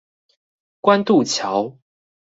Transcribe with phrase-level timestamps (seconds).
[0.81, 1.77] 關渡橋